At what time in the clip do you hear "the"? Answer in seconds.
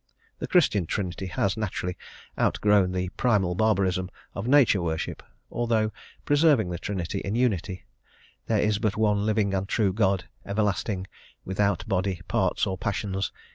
0.39-0.47, 2.91-3.09, 6.71-6.79